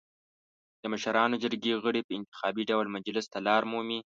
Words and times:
د 0.81 0.83
مشرانو 0.93 1.39
جرګې 1.43 1.73
غړي 1.83 2.01
په 2.05 2.13
انتخابي 2.19 2.63
ډول 2.69 2.87
مجلس 2.95 3.25
ته 3.33 3.39
لار 3.47 3.63
مومي. 3.71 3.99